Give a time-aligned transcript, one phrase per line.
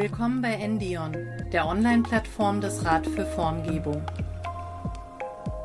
[0.00, 1.14] Willkommen bei Endion,
[1.52, 4.00] der Online-Plattform des Rat für Formgebung.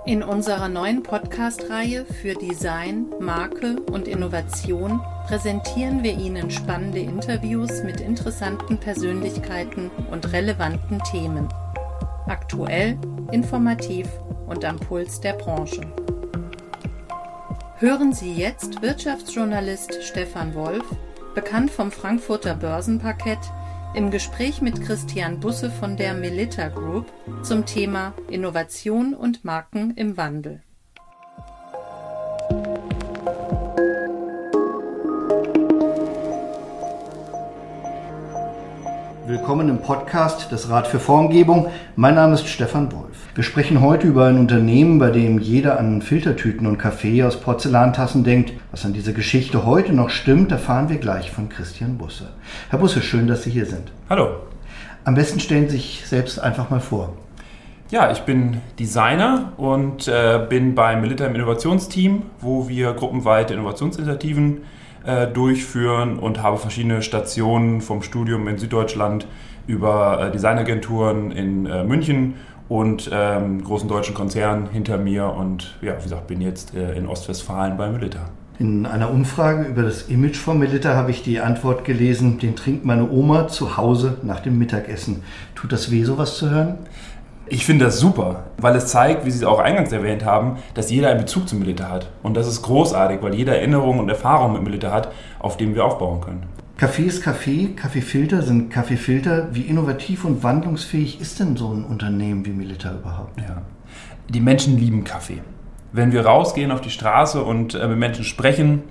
[0.06, 8.02] In unserer neuen Podcast-Reihe für Design, Marke und Innovation präsentieren wir Ihnen spannende Interviews mit
[8.02, 11.48] interessanten Persönlichkeiten und relevanten Themen.
[12.28, 12.98] Aktuell,
[13.32, 14.10] informativ
[14.48, 15.80] und am Puls der Branche.
[17.78, 20.84] Hören Sie jetzt Wirtschaftsjournalist Stefan Wolf,
[21.36, 23.40] bekannt vom Frankfurter Börsenparkett,
[23.96, 27.06] im Gespräch mit Christian Busse von der Melita Group
[27.44, 30.65] zum Thema Innovation und Marken im Wandel.
[39.36, 41.68] Willkommen im Podcast des Rat für Formgebung.
[41.98, 43.18] Mein Name ist Stefan Wolf.
[43.36, 48.24] Wir sprechen heute über ein Unternehmen, bei dem jeder an Filtertüten und Kaffee aus Porzellantassen
[48.24, 48.54] denkt.
[48.72, 52.30] Was an dieser Geschichte heute noch stimmt, erfahren wir gleich von Christian Busse.
[52.70, 53.92] Herr Busse, schön, dass Sie hier sind.
[54.10, 54.38] Hallo.
[55.04, 57.12] Am besten stellen Sie sich selbst einfach mal vor.
[57.92, 64.60] Ja, ich bin Designer und äh, bin beim Milita im Innovationsteam, wo wir gruppenweite Innovationsinitiativen
[64.60, 64.62] äh,
[65.34, 69.28] durchführen und habe verschiedene Stationen vom Studium in Süddeutschland
[69.68, 72.36] über äh, Designagenturen in äh, München
[72.68, 77.08] und ähm, großen deutschen Konzernen hinter mir und ja, wie gesagt, bin jetzt äh, in
[77.08, 78.30] Ostwestfalen bei Melita.
[78.58, 82.86] In einer Umfrage über das Image von Melita habe ich die Antwort gelesen, den trinkt
[82.86, 85.24] meine Oma zu Hause nach dem Mittagessen.
[85.56, 86.78] Tut das weh, sowas zu hören?
[87.48, 90.90] Ich finde das super, weil es zeigt, wie Sie es auch eingangs erwähnt haben, dass
[90.90, 92.10] jeder einen Bezug zum Militär hat.
[92.24, 95.86] Und das ist großartig, weil jeder Erinnerung und Erfahrung mit Militär hat, auf dem wir
[95.86, 96.44] aufbauen können.
[96.78, 99.50] Kaffee ist Kaffee, Kaffeefilter sind Kaffeefilter.
[99.52, 103.40] Wie innovativ und wandlungsfähig ist denn so ein Unternehmen wie Milita überhaupt?
[103.40, 103.62] Ja.
[104.28, 105.42] Die Menschen lieben Kaffee.
[105.94, 108.84] Wenn wir rausgehen auf die Straße und äh, mit Menschen sprechen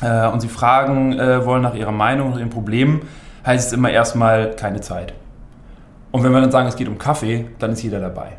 [0.00, 3.02] äh, und sie fragen äh, wollen nach ihrer Meinung, nach ihren Problemen,
[3.44, 5.12] heißt es immer erstmal keine Zeit.
[6.10, 8.32] Und wenn wir dann sagen, es geht um Kaffee, dann ist jeder dabei.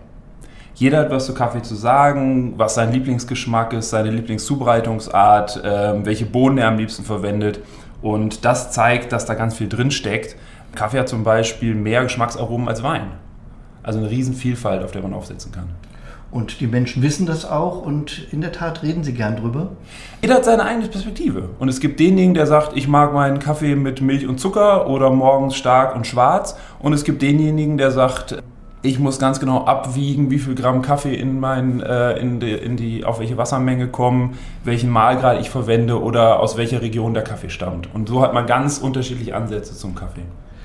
[0.75, 6.25] Jeder hat was zu Kaffee zu sagen, was sein Lieblingsgeschmack ist, seine Lieblingszubereitungsart, äh, welche
[6.25, 7.59] Bohnen er am liebsten verwendet.
[8.02, 10.38] Und das zeigt, dass da ganz viel drin steckt.
[10.75, 13.12] Kaffee hat zum Beispiel mehr Geschmacksaromen als Wein.
[13.84, 15.69] Also eine Riesenvielfalt, auf der man aufsetzen kann.
[16.31, 19.72] Und die Menschen wissen das auch und in der Tat reden sie gern drüber.
[20.22, 21.50] Jeder hat seine eigene Perspektive.
[21.57, 25.09] Und es gibt denjenigen, der sagt, ich mag meinen Kaffee mit Milch und Zucker oder
[25.09, 26.56] morgens stark und schwarz.
[26.79, 28.44] Und es gibt denjenigen, der sagt,
[28.81, 32.78] ich muss ganz genau abwiegen, wie viel Gramm Kaffee in mein, äh, in, die, in
[32.78, 37.50] die, auf welche Wassermenge kommen, welchen Mahlgrad ich verwende oder aus welcher Region der Kaffee
[37.50, 37.94] stammt.
[37.94, 40.23] Und so hat man ganz unterschiedliche Ansätze zum Kaffee.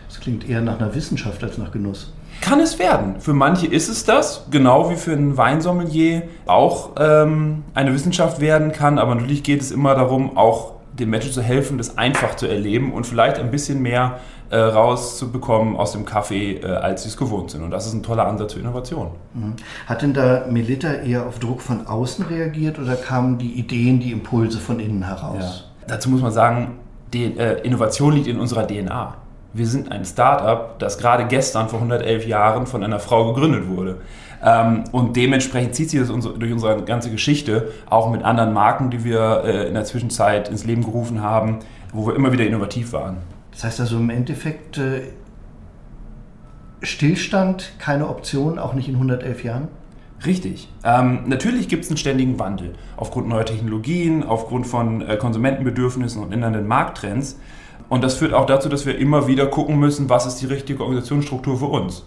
[0.08, 2.12] Das klingt eher nach einer Wissenschaft als nach Genuss.
[2.40, 3.20] Kann es werden.
[3.20, 8.72] Für manche ist es das, genau wie für einen Weinsommelier auch ähm, eine Wissenschaft werden
[8.72, 8.98] kann.
[8.98, 12.92] Aber natürlich geht es immer darum, auch den Menschen zu helfen, das einfach zu erleben
[12.92, 17.50] und vielleicht ein bisschen mehr äh, rauszubekommen aus dem Kaffee, äh, als sie es gewohnt
[17.50, 17.62] sind.
[17.62, 19.08] Und das ist ein toller Ansatz für Innovation.
[19.32, 19.54] Mhm.
[19.86, 24.12] Hat denn da Melita eher auf Druck von außen reagiert oder kamen die Ideen, die
[24.12, 25.64] Impulse von innen heraus?
[25.80, 25.88] Ja.
[25.88, 26.78] Dazu muss man sagen,
[27.12, 29.16] die äh, Innovation liegt in unserer DNA.
[29.54, 34.00] Wir sind ein Startup, das gerade gestern vor 111 Jahren von einer Frau gegründet wurde.
[34.44, 39.04] Ähm, und dementsprechend zieht sich das durch unsere ganze Geschichte, auch mit anderen Marken, die
[39.04, 41.60] wir äh, in der Zwischenzeit ins Leben gerufen haben,
[41.92, 43.18] wo wir immer wieder innovativ waren.
[43.52, 45.02] Das heißt also im Endeffekt äh,
[46.82, 49.68] Stillstand keine Option, auch nicht in 111 Jahren?
[50.26, 50.68] Richtig.
[50.84, 56.32] Ähm, natürlich gibt es einen ständigen Wandel aufgrund neuer Technologien, aufgrund von äh, Konsumentenbedürfnissen und
[56.32, 57.38] ändernden Markttrends.
[57.94, 60.82] Und das führt auch dazu, dass wir immer wieder gucken müssen, was ist die richtige
[60.82, 62.02] Organisationsstruktur für uns.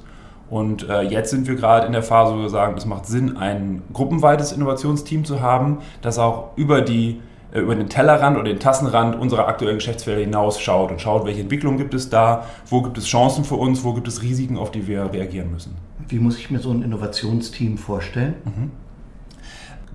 [0.50, 3.38] Und äh, jetzt sind wir gerade in der Phase, wo wir sagen, es macht Sinn,
[3.38, 7.22] ein gruppenweites Innovationsteam zu haben, das auch über, die,
[7.54, 11.78] äh, über den Tellerrand oder den Tassenrand unserer aktuellen Geschäftsfelder hinausschaut und schaut, welche Entwicklungen
[11.78, 14.88] gibt es da, wo gibt es Chancen für uns, wo gibt es Risiken, auf die
[14.88, 15.78] wir reagieren müssen.
[16.10, 18.34] Wie muss ich mir so ein Innovationsteam vorstellen?
[18.44, 18.72] Mhm.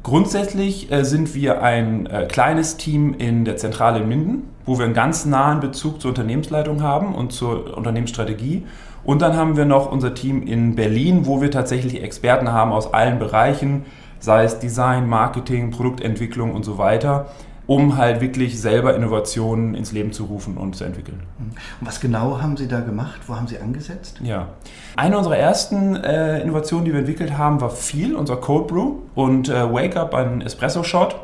[0.03, 4.85] Grundsätzlich äh, sind wir ein äh, kleines Team in der Zentrale in Minden, wo wir
[4.85, 8.65] einen ganz nahen Bezug zur Unternehmensleitung haben und zur Unternehmensstrategie.
[9.05, 12.93] Und dann haben wir noch unser Team in Berlin, wo wir tatsächlich Experten haben aus
[12.93, 13.85] allen Bereichen,
[14.19, 17.27] sei es Design, Marketing, Produktentwicklung und so weiter,
[17.67, 21.23] um halt wirklich selber Innovationen ins Leben zu rufen und zu entwickeln.
[21.39, 23.21] Und was genau haben Sie da gemacht?
[23.27, 24.19] Wo haben Sie angesetzt?
[24.23, 24.49] Ja,
[24.97, 29.49] eine unserer ersten äh, Innovationen, die wir entwickelt haben, war viel unser Cold Brew und
[29.49, 31.17] äh, Wake Up, ein Espresso-Shot.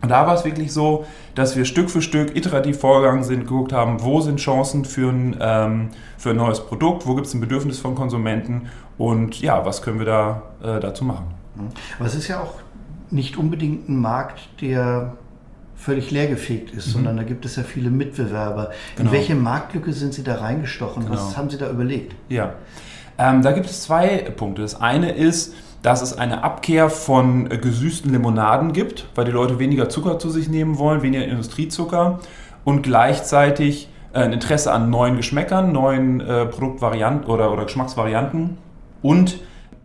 [0.00, 3.72] Und da war es wirklich so, dass wir Stück für Stück iterativ vorgegangen sind, geguckt
[3.72, 7.40] haben, wo sind Chancen für ein, ähm, für ein neues Produkt, wo gibt es ein
[7.40, 11.34] Bedürfnis von Konsumenten und ja, was können wir da äh, dazu machen.
[11.98, 12.54] Aber es ist ja auch
[13.10, 15.16] nicht unbedingt ein Markt, der
[15.78, 16.92] völlig leergefegt ist, mhm.
[16.92, 18.70] sondern da gibt es ja viele Mitbewerber.
[18.96, 19.08] Genau.
[19.08, 21.04] In welche Marktlücke sind Sie da reingestochen?
[21.04, 21.14] Genau.
[21.14, 22.14] Was haben Sie da überlegt?
[22.28, 22.54] Ja,
[23.16, 24.62] ähm, da gibt es zwei Punkte.
[24.62, 29.88] Das eine ist, dass es eine Abkehr von gesüßten Limonaden gibt, weil die Leute weniger
[29.88, 32.18] Zucker zu sich nehmen wollen, weniger Industriezucker
[32.64, 38.58] und gleichzeitig äh, ein Interesse an neuen Geschmäckern, neuen äh, Produktvarianten oder, oder Geschmacksvarianten
[39.02, 39.38] und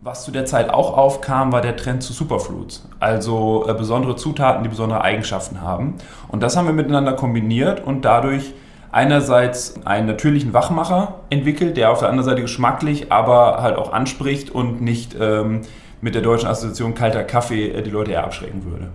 [0.04, 4.62] was zu der Zeit auch aufkam, war der Trend zu Superfoods, also äh, besondere Zutaten,
[4.62, 5.94] die besondere Eigenschaften haben.
[6.28, 8.52] Und das haben wir miteinander kombiniert und dadurch
[8.92, 14.50] einerseits einen natürlichen Wachmacher entwickelt, der auf der anderen Seite geschmacklich, aber halt auch anspricht
[14.50, 15.62] und nicht ähm,
[16.02, 18.90] mit der deutschen Assoziation kalter Kaffee äh, die Leute eher abschrecken würde.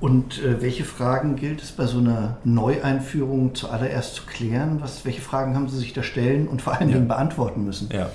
[0.00, 4.78] Und äh, welche Fragen gilt es bei so einer Neueinführung zuallererst zu klären?
[4.80, 7.14] Was, welche Fragen haben Sie sich da stellen und vor allen Dingen ja.
[7.14, 7.88] beantworten müssen?
[7.92, 8.10] Ja.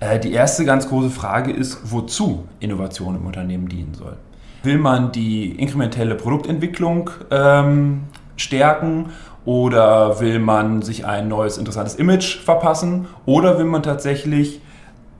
[0.00, 4.16] Äh, die erste ganz große Frage ist, wozu Innovation im Unternehmen dienen soll.
[4.62, 8.02] Will man die inkrementelle Produktentwicklung ähm,
[8.36, 9.10] stärken
[9.44, 14.60] oder will man sich ein neues interessantes Image verpassen oder will man tatsächlich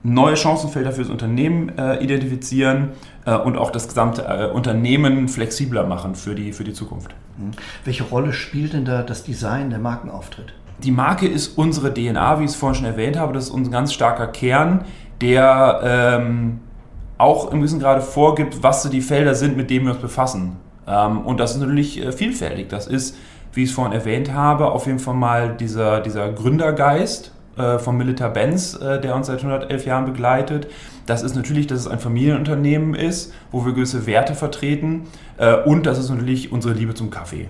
[0.03, 2.89] neue Chancenfelder für das Unternehmen äh, identifizieren
[3.25, 7.15] äh, und auch das gesamte äh, Unternehmen flexibler machen für die, für die Zukunft.
[7.37, 7.51] Mhm.
[7.83, 10.53] Welche Rolle spielt denn da das Design der Markenauftritt?
[10.83, 13.33] Die Marke ist unsere DNA, wie ich es vorhin schon erwähnt habe.
[13.33, 14.85] Das ist unser ganz starker Kern,
[15.21, 16.59] der ähm,
[17.17, 20.57] auch im gewissen Grade vorgibt, was so die Felder sind, mit denen wir uns befassen.
[20.87, 22.69] Ähm, und das ist natürlich äh, vielfältig.
[22.69, 23.17] Das ist,
[23.53, 27.97] wie ich es vorhin erwähnt habe, auf jeden Fall mal dieser, dieser Gründergeist äh, von
[27.97, 30.67] Milita Benz, äh, der uns seit 111 Jahren begleitet.
[31.07, 35.07] Das ist natürlich, dass es ein Familienunternehmen ist, wo wir gewisse Werte vertreten.
[35.37, 37.47] Äh, und das ist natürlich unsere Liebe zum Kaffee.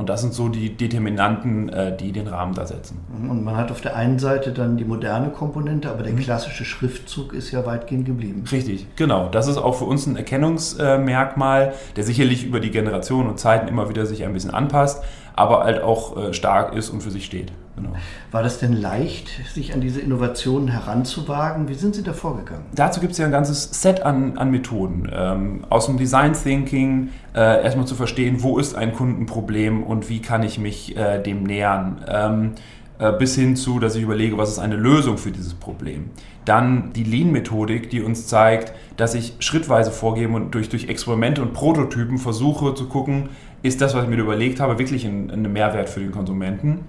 [0.00, 2.96] Und das sind so die Determinanten, äh, die den Rahmen da setzen.
[3.14, 3.30] Mhm.
[3.30, 6.20] Und man hat auf der einen Seite dann die moderne Komponente, aber der mhm.
[6.20, 8.44] klassische Schriftzug ist ja weitgehend geblieben.
[8.50, 9.28] Richtig, genau.
[9.28, 13.90] Das ist auch für uns ein Erkennungsmerkmal, der sicherlich über die Generationen und Zeiten immer
[13.90, 15.04] wieder sich ein bisschen anpasst,
[15.36, 17.52] aber halt auch äh, stark ist und für sich steht.
[17.76, 17.92] Genau.
[18.30, 21.68] War das denn leicht, sich an diese Innovationen heranzuwagen?
[21.68, 22.64] Wie sind Sie da vorgegangen?
[22.74, 25.08] Dazu gibt es ja ein ganzes Set an, an Methoden.
[25.12, 30.20] Ähm, aus dem Design Thinking äh, erstmal zu verstehen, wo ist ein Kundenproblem und wie
[30.20, 32.04] kann ich mich äh, dem nähern.
[32.08, 32.52] Ähm,
[33.00, 36.10] äh, bis hin zu, dass ich überlege, was ist eine Lösung für dieses Problem.
[36.44, 41.54] Dann die Lean-Methodik, die uns zeigt, dass ich schrittweise vorgebe und durch, durch Experimente und
[41.54, 43.30] Prototypen versuche zu gucken,
[43.62, 46.80] ist das, was ich mir überlegt habe, wirklich ein, ein Mehrwert für den Konsumenten.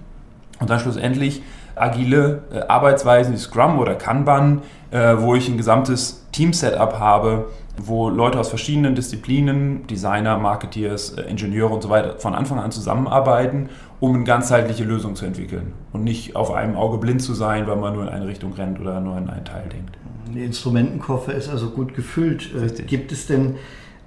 [0.61, 1.41] Und dann schlussendlich
[1.75, 4.61] agile äh, Arbeitsweisen wie Scrum oder Kanban,
[4.91, 7.47] äh, wo ich ein gesamtes Team-Setup habe,
[7.77, 12.71] wo Leute aus verschiedenen Disziplinen, Designer, Marketeers, äh, Ingenieure und so weiter, von Anfang an
[12.71, 13.69] zusammenarbeiten,
[13.99, 17.77] um eine ganzheitliche Lösung zu entwickeln und nicht auf einem Auge blind zu sein, weil
[17.77, 19.97] man nur in eine Richtung rennt oder nur in einen Teil denkt.
[20.33, 22.51] Der Instrumentenkoffer ist also gut gefüllt.
[22.55, 22.87] Äh, Richtig.
[22.87, 23.55] Gibt es denn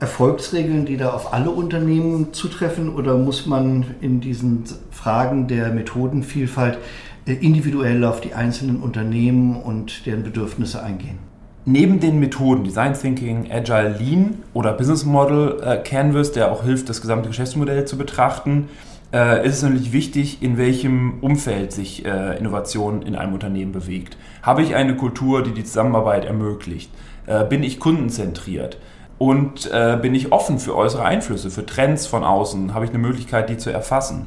[0.00, 6.78] Erfolgsregeln, die da auf alle Unternehmen zutreffen oder muss man in diesen Fragen der Methodenvielfalt
[7.26, 11.18] äh, individuell auf die einzelnen Unternehmen und deren Bedürfnisse eingehen?
[11.66, 16.90] Neben den Methoden Design Thinking, Agile Lean oder Business Model äh, Canvas, der auch hilft,
[16.90, 18.68] das gesamte Geschäftsmodell zu betrachten,
[19.14, 24.18] äh, ist es natürlich wichtig, in welchem Umfeld sich äh, Innovation in einem Unternehmen bewegt.
[24.42, 26.90] Habe ich eine Kultur, die die Zusammenarbeit ermöglicht?
[27.26, 28.76] Äh, bin ich kundenzentriert?
[29.18, 32.74] Und äh, bin ich offen für äußere Einflüsse, für Trends von außen?
[32.74, 34.26] Habe ich eine Möglichkeit, die zu erfassen?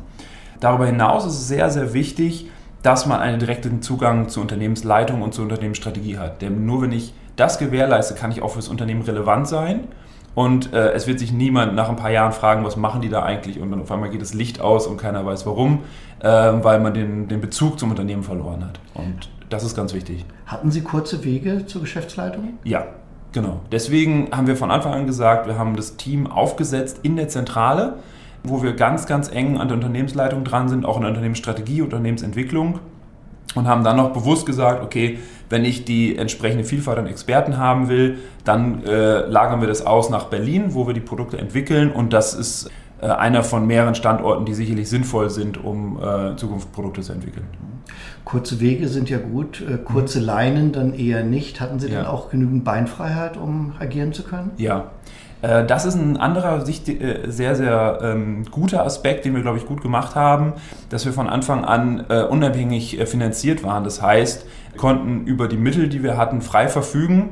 [0.60, 2.50] Darüber hinaus ist es sehr, sehr wichtig,
[2.84, 6.42] dass man einen direkten Zugang zur Unternehmensleitung und zur Unternehmensstrategie hat.
[6.42, 9.88] Denn nur wenn ich das gewährleiste, kann ich auch für das Unternehmen relevant sein.
[10.36, 13.24] Und äh, es wird sich niemand nach ein paar Jahren fragen, was machen die da
[13.24, 13.60] eigentlich?
[13.60, 15.80] Und dann auf einmal geht das Licht aus und keiner weiß warum,
[16.20, 18.80] äh, weil man den, den Bezug zum Unternehmen verloren hat.
[18.94, 20.26] Und das ist ganz wichtig.
[20.46, 22.60] Hatten Sie kurze Wege zur Geschäftsleitung?
[22.64, 22.86] Ja,
[23.34, 23.60] Genau.
[23.72, 27.96] Deswegen haben wir von Anfang an gesagt, wir haben das Team aufgesetzt in der Zentrale,
[28.44, 32.80] wo wir ganz, ganz eng an der Unternehmensleitung dran sind, auch in der Unternehmensstrategie, Unternehmensentwicklung.
[33.56, 35.20] Und haben dann noch bewusst gesagt, okay,
[35.50, 40.10] wenn ich die entsprechende Vielfalt an Experten haben will, dann äh, lagern wir das aus
[40.10, 41.92] nach Berlin, wo wir die Produkte entwickeln.
[41.92, 42.70] Und das ist
[43.00, 47.14] äh, einer von mehreren Standorten, die sicherlich sinnvoll sind, um äh, in Zukunft Produkte zu
[47.14, 47.46] entwickeln.
[48.26, 50.26] Kurze Wege sind ja gut, äh, kurze mhm.
[50.26, 51.62] Leinen dann eher nicht.
[51.62, 52.00] Hatten Sie ja.
[52.00, 54.52] dann auch genügend Beinfreiheit, um agieren zu können?
[54.58, 54.92] Ja.
[55.40, 60.16] Das ist ein anderer sehr, sehr ähm, guter Aspekt, den wir, glaube ich, gut gemacht
[60.16, 60.54] haben,
[60.90, 63.84] dass wir von Anfang an unabhängig finanziert waren.
[63.84, 67.30] Das heißt, konnten über die Mittel, die wir hatten, frei verfügen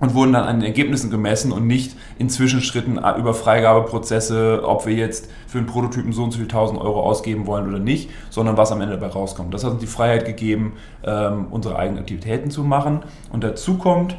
[0.00, 4.86] und wurden dann an den Ergebnissen gemessen und nicht in Zwischenschritten äh, über Freigabeprozesse, ob
[4.86, 8.10] wir jetzt für einen Prototypen so und so viel 1000 Euro ausgeben wollen oder nicht,
[8.30, 9.54] sondern was am Ende dabei rauskommt.
[9.54, 13.00] Das hat uns die Freiheit gegeben, ähm, unsere eigenen Aktivitäten zu machen.
[13.30, 14.16] Und dazu kommt,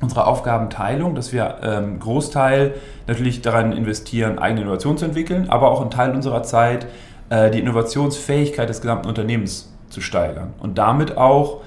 [0.00, 2.74] unsere Aufgabenteilung, dass wir ähm, Großteil
[3.06, 6.86] natürlich daran investieren, eigene Innovation zu entwickeln, aber auch einen Teil unserer Zeit
[7.30, 11.62] äh, die Innovationsfähigkeit des gesamten Unternehmens zu steigern und damit auch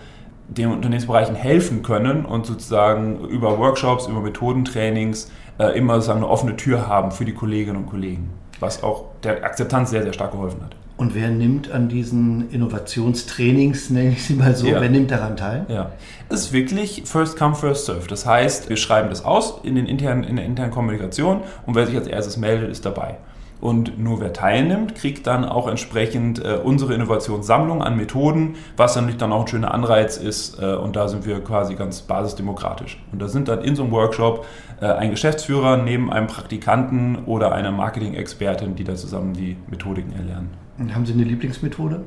[0.47, 6.55] den Unternehmensbereichen helfen können und sozusagen über Workshops, über Methodentrainings äh, immer sozusagen eine offene
[6.55, 10.61] Tür haben für die Kolleginnen und Kollegen, was auch der Akzeptanz sehr, sehr stark geholfen
[10.63, 10.75] hat.
[10.97, 14.81] Und wer nimmt an diesen Innovationstrainings, nenne ich sie mal so, ja.
[14.81, 15.65] wer nimmt daran teil?
[15.67, 15.91] Ja,
[16.29, 18.07] es ist wirklich First Come, First Serve.
[18.07, 21.85] Das heißt, wir schreiben das aus in, den internen, in der internen Kommunikation und wer
[21.85, 23.17] sich als erstes meldet, ist dabei.
[23.59, 29.17] Und nur wer teilnimmt, kriegt dann auch entsprechend äh, unsere Innovationssammlung an Methoden, was natürlich
[29.17, 30.61] dann auch ein schöner Anreiz ist.
[30.61, 33.01] Äh, und da sind wir quasi ganz basisdemokratisch.
[33.11, 34.45] Und da sind dann in so einem Workshop
[34.79, 40.51] äh, ein Geschäftsführer neben einem Praktikanten oder einer Marketing-Expertin, die da zusammen die Methodiken erlernen.
[40.77, 42.03] Und haben Sie eine Lieblingsmethode?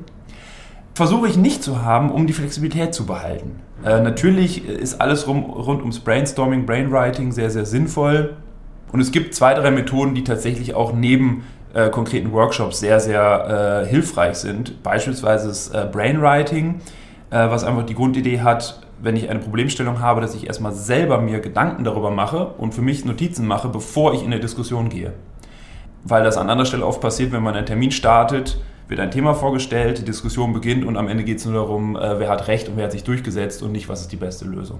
[0.93, 3.59] Versuche ich nicht zu haben, um die Flexibilität zu behalten.
[3.83, 8.37] Äh, natürlich ist alles rum, rund ums Brainstorming, Brainwriting sehr, sehr sinnvoll.
[8.91, 11.43] Und es gibt zwei, drei Methoden, die tatsächlich auch neben
[11.73, 14.83] äh, konkreten Workshops sehr, sehr äh, hilfreich sind.
[14.83, 16.81] Beispielsweise das äh, Brainwriting,
[17.29, 21.19] äh, was einfach die Grundidee hat, wenn ich eine Problemstellung habe, dass ich erstmal selber
[21.19, 25.13] mir Gedanken darüber mache und für mich Notizen mache, bevor ich in eine Diskussion gehe.
[26.03, 29.33] Weil das an anderer Stelle oft passiert, wenn man einen Termin startet, wird ein Thema
[29.33, 32.67] vorgestellt, die Diskussion beginnt und am Ende geht es nur darum, äh, wer hat Recht
[32.67, 34.79] und wer hat sich durchgesetzt und nicht, was ist die beste Lösung.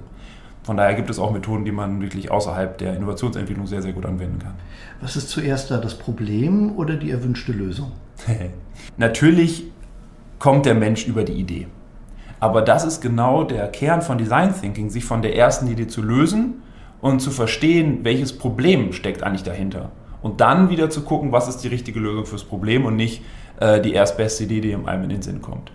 [0.64, 4.06] Von daher gibt es auch Methoden, die man wirklich außerhalb der Innovationsentwicklung sehr, sehr gut
[4.06, 4.54] anwenden kann.
[5.02, 7.92] Was ist zuerst da, das Problem oder die erwünschte Lösung?
[8.98, 9.66] Natürlich
[10.38, 11.68] kommt der Mensch über die Idee.
[12.40, 16.02] Aber das ist genau der Kern von Design Thinking, sich von der ersten Idee zu
[16.02, 16.62] lösen
[17.00, 19.92] und zu verstehen, welches Problem steckt eigentlich dahinter.
[20.22, 23.24] Und dann wieder zu gucken, was ist die richtige Lösung fürs Problem und nicht
[23.60, 25.72] äh, die erstbeste Idee, die einem in den Sinn kommt.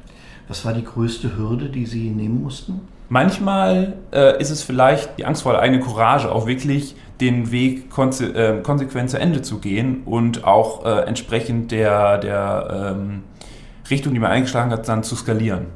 [0.48, 2.82] Was war die größte Hürde, die Sie nehmen mussten?
[3.08, 7.88] Manchmal äh, ist es vielleicht die Angst vor der eigenen Courage, auch wirklich den Weg
[7.90, 13.22] konse äh, konsequent zu Ende zu gehen und auch äh, entsprechend der, der ähm,
[13.88, 15.66] Richtung, die man eingeschlagen hat, dann zu skalieren.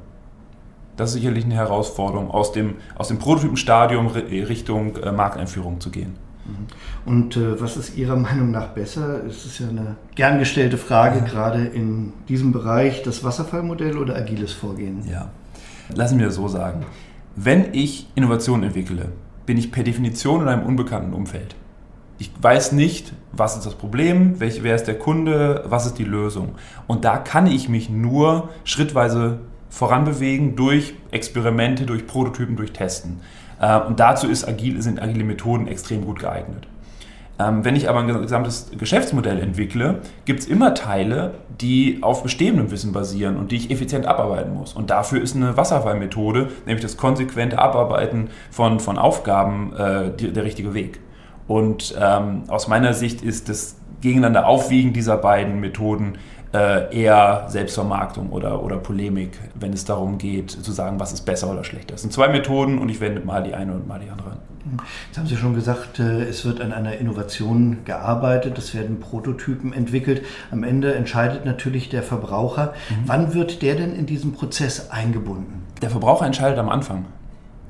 [0.97, 6.17] Das ist sicherlich eine Herausforderung, aus dem, aus dem Prototypenstadium Richtung äh, Markteinführung zu gehen.
[6.45, 6.67] Mhm.
[7.07, 9.25] Und äh, was ist Ihrer Meinung nach besser?
[9.25, 11.25] Es ist ja eine gern gestellte Frage, ja.
[11.25, 15.03] gerade in diesem Bereich, das Wasserfallmodell oder agiles Vorgehen?
[15.09, 15.31] Ja,
[15.95, 16.85] lassen wir es so sagen.
[17.37, 19.13] Wenn ich Innovationen entwickle,
[19.47, 21.55] bin ich per Definition in einem unbekannten Umfeld.
[22.19, 26.05] Ich weiß nicht, was ist das Problem, welch, wer ist der Kunde, was ist die
[26.05, 26.57] Lösung.
[26.87, 29.39] Und da kann ich mich nur schrittweise
[29.71, 33.21] voranbewegen durch Experimente, durch Prototypen, durch Testen.
[33.61, 36.67] Äh, und dazu ist agil, sind agile Methoden extrem gut geeignet.
[37.41, 42.71] Ähm, wenn ich aber ein gesamtes Geschäftsmodell entwickle, gibt es immer Teile, die auf bestehendem
[42.71, 44.75] Wissen basieren und die ich effizient abarbeiten muss.
[44.75, 50.45] Und dafür ist eine Wasserfallmethode, nämlich das konsequente Abarbeiten von, von Aufgaben, äh, die, der
[50.45, 51.01] richtige Weg.
[51.49, 56.19] Und ähm, aus meiner Sicht ist das gegeneinander Aufwiegen dieser beiden Methoden
[56.53, 61.51] äh, eher Selbstvermarktung oder, oder Polemik, wenn es darum geht, zu sagen, was ist besser
[61.51, 61.95] oder schlechter.
[61.95, 64.50] Es sind zwei Methoden und ich wende mal die eine und mal die andere an.
[65.09, 69.73] Jetzt haben Sie schon gesagt, äh, es wird an einer Innovation gearbeitet, es werden Prototypen
[69.73, 70.23] entwickelt.
[70.51, 72.75] Am Ende entscheidet natürlich der Verbraucher.
[72.91, 72.95] Mhm.
[73.07, 75.63] Wann wird der denn in diesen Prozess eingebunden?
[75.81, 77.07] Der Verbraucher entscheidet am Anfang.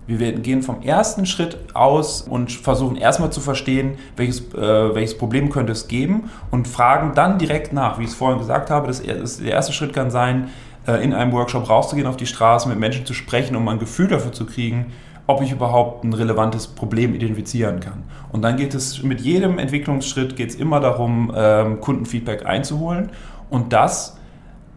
[0.06, 5.50] Wir gehen vom ersten Schritt aus und versuchen erstmal zu verstehen, welches, äh, welches Problem
[5.50, 8.00] könnte es geben und fragen dann direkt nach.
[8.00, 10.48] Wie ich es vorhin gesagt habe, das, das der erste Schritt kann sein,
[10.88, 14.08] äh, in einem Workshop rauszugehen auf die Straße, mit Menschen zu sprechen, um ein Gefühl
[14.08, 14.86] dafür zu kriegen,
[15.30, 18.02] ob ich überhaupt ein relevantes Problem identifizieren kann.
[18.32, 23.10] Und dann geht es mit jedem Entwicklungsschritt geht es immer darum, ähm, Kundenfeedback einzuholen
[23.48, 24.18] und das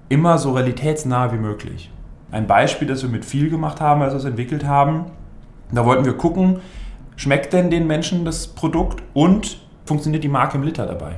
[0.10, 1.92] immer so realitätsnah wie möglich.
[2.32, 5.06] Ein Beispiel, das wir mit viel gemacht haben, als wir es entwickelt haben,
[5.72, 6.60] da wollten wir gucken,
[7.16, 11.16] schmeckt denn den Menschen das Produkt und funktioniert die Marke im Liter dabei?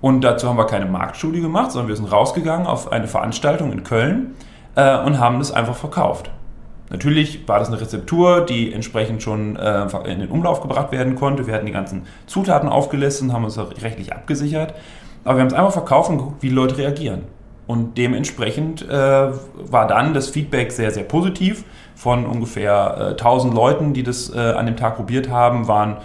[0.00, 3.82] Und dazu haben wir keine Marktstudie gemacht, sondern wir sind rausgegangen auf eine Veranstaltung in
[3.82, 4.34] Köln
[4.74, 6.30] äh, und haben das einfach verkauft.
[6.88, 11.46] Natürlich war das eine Rezeptur, die entsprechend schon äh, in den Umlauf gebracht werden konnte.
[11.46, 14.74] Wir hatten die ganzen Zutaten aufgelistet und haben uns rechtlich abgesichert.
[15.24, 17.22] Aber wir haben es einfach verkauft und geguckt, wie die Leute reagieren.
[17.66, 21.64] Und dementsprechend äh, war dann das Feedback sehr, sehr positiv.
[21.96, 25.96] Von ungefähr äh, 1000 Leuten, die das äh, an dem Tag probiert haben, waren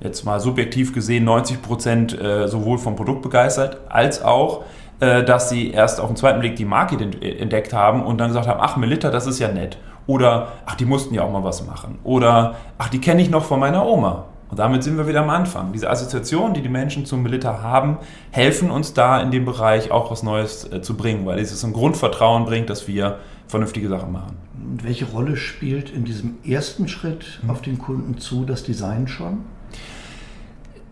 [0.00, 4.64] jetzt mal subjektiv gesehen 90 Prozent äh, sowohl vom Produkt begeistert, als auch,
[5.00, 8.46] äh, dass sie erst auf den zweiten Blick die Marke entdeckt haben und dann gesagt
[8.46, 9.78] haben, ach, Melitta, das ist ja nett.
[10.10, 12.00] Oder, ach, die mussten ja auch mal was machen.
[12.02, 14.24] Oder, ach, die kenne ich noch von meiner Oma.
[14.48, 15.72] Und damit sind wir wieder am Anfang.
[15.72, 17.98] Diese Assoziationen, die die Menschen zum Militär haben,
[18.32, 21.72] helfen uns da in dem Bereich auch was Neues äh, zu bringen, weil es ein
[21.72, 24.36] Grundvertrauen bringt, dass wir vernünftige Sachen machen.
[24.60, 29.44] Und welche Rolle spielt in diesem ersten Schritt auf den Kunden zu das Design schon?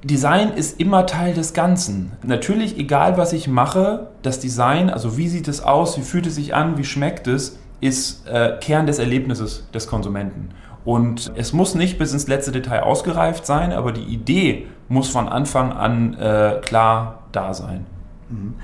[0.04, 2.12] Design ist immer Teil des Ganzen.
[2.22, 6.36] Natürlich, egal was ich mache, das Design, also wie sieht es aus, wie fühlt es
[6.36, 10.50] sich an, wie schmeckt es, ist äh, Kern des Erlebnisses des Konsumenten.
[10.84, 15.28] Und es muss nicht bis ins letzte Detail ausgereift sein, aber die Idee muss von
[15.28, 17.86] Anfang an äh, klar da sein.
[18.30, 18.54] Mhm.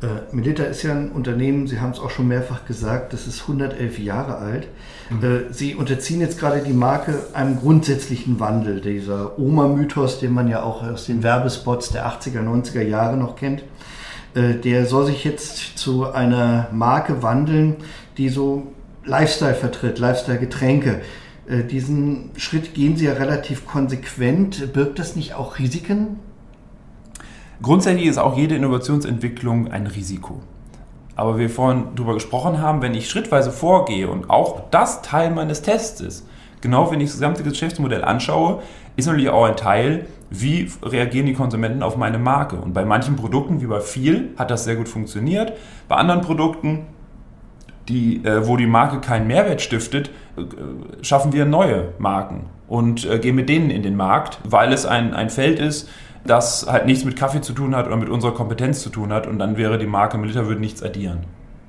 [0.00, 3.42] Äh, Melita ist ja ein Unternehmen, Sie haben es auch schon mehrfach gesagt, das ist
[3.42, 4.68] 111 Jahre alt.
[5.10, 5.24] Mhm.
[5.24, 8.80] Äh, Sie unterziehen jetzt gerade die Marke einem grundsätzlichen Wandel.
[8.80, 13.64] Dieser Oma-Mythos, den man ja auch aus den Werbespots der 80er, 90er Jahre noch kennt,
[14.54, 17.76] der soll sich jetzt zu einer Marke wandeln,
[18.16, 18.68] die so
[19.04, 21.00] Lifestyle vertritt, Lifestyle-Getränke.
[21.48, 24.72] Äh, diesen Schritt gehen Sie ja relativ konsequent.
[24.72, 26.18] Birgt das nicht auch Risiken?
[27.62, 30.42] Grundsätzlich ist auch jede Innovationsentwicklung ein Risiko.
[31.16, 35.62] Aber wir vorhin darüber gesprochen haben, wenn ich schrittweise vorgehe und auch das Teil meines
[35.62, 36.28] Tests ist,
[36.60, 38.62] genau wenn ich das gesamte Geschäftsmodell anschaue,
[38.94, 42.56] ist natürlich auch ein Teil, wie reagieren die Konsumenten auf meine Marke.
[42.56, 45.52] Und bei manchen Produkten, wie bei viel, hat das sehr gut funktioniert.
[45.88, 46.86] Bei anderen Produkten,
[47.88, 50.42] die, äh, wo die Marke keinen Mehrwert stiftet, äh,
[51.02, 55.14] schaffen wir neue Marken und äh, gehen mit denen in den Markt, weil es ein,
[55.14, 55.88] ein Feld ist,
[56.26, 59.26] das halt nichts mit Kaffee zu tun hat oder mit unserer Kompetenz zu tun hat
[59.26, 61.20] und dann wäre die Marke Melita würde nichts addieren.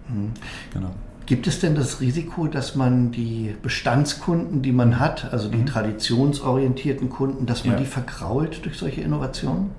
[0.10, 0.32] Mhm.
[0.74, 0.90] Genau.
[1.30, 5.68] Gibt es denn das Risiko, dass man die Bestandskunden, die man hat, also die mhm.
[5.68, 7.80] traditionsorientierten Kunden, dass man ja.
[7.82, 9.70] die vergrault durch solche Innovationen?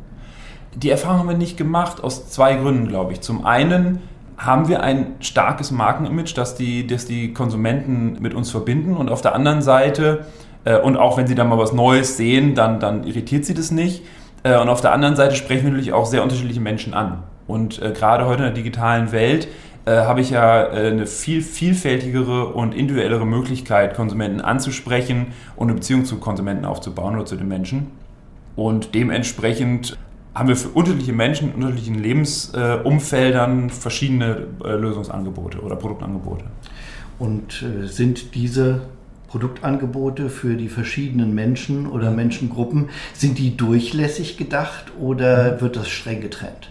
[0.77, 3.21] Die Erfahrung haben wir nicht gemacht, aus zwei Gründen, glaube ich.
[3.21, 3.99] Zum einen
[4.39, 9.21] haben wir ein starkes Markenimage, das die, das die Konsumenten mit uns verbinden und auf
[9.21, 10.27] der anderen Seite,
[10.65, 13.73] äh, und auch wenn sie dann mal was Neues sehen, dann, dann irritiert sie das
[13.73, 14.05] nicht.
[14.45, 17.25] Äh, und auf der anderen Seite sprechen wir natürlich auch sehr unterschiedliche Menschen an.
[17.49, 19.49] Und äh, gerade heute in der digitalen Welt
[19.99, 26.05] habe ich ja äh, eine viel vielfältigere und individuellere Möglichkeit, Konsumenten anzusprechen und eine Beziehung
[26.05, 27.89] zu Konsumenten aufzubauen oder zu den Menschen.
[28.57, 29.97] Und dementsprechend
[30.35, 36.45] haben wir für unterschiedliche Menschen unterschiedlichen Lebensumfeldern verschiedene äh, Lösungsangebote oder Produktangebote.
[37.19, 38.83] Und äh, sind diese
[39.29, 46.21] Produktangebote für die verschiedenen Menschen oder Menschengruppen, sind die durchlässig gedacht oder wird das streng
[46.21, 46.71] getrennt?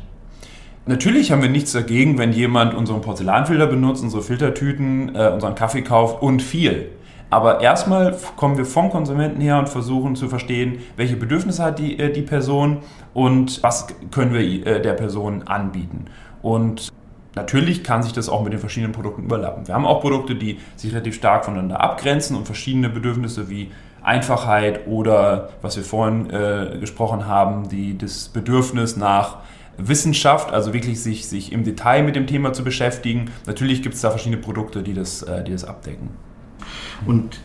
[0.89, 5.83] Natürlich haben wir nichts dagegen, wenn jemand unseren Porzellanfilter benutzt, unsere Filtertüten, äh, unseren Kaffee
[5.83, 6.89] kauft und viel.
[7.29, 11.99] Aber erstmal kommen wir vom Konsumenten her und versuchen zu verstehen, welche Bedürfnisse hat die,
[11.99, 12.79] äh, die Person
[13.13, 16.05] und was können wir äh, der Person anbieten.
[16.41, 16.91] Und
[17.35, 19.67] Natürlich kann sich das auch mit den verschiedenen Produkten überlappen.
[19.67, 23.69] Wir haben auch Produkte, die sich relativ stark voneinander abgrenzen und verschiedene Bedürfnisse wie
[24.01, 29.37] Einfachheit oder, was wir vorhin äh, gesprochen haben, die, das Bedürfnis nach
[29.87, 33.31] Wissenschaft, also wirklich sich, sich im Detail mit dem Thema zu beschäftigen.
[33.45, 36.09] Natürlich gibt es da verschiedene Produkte, die das, äh, die das abdecken.
[37.05, 37.39] Und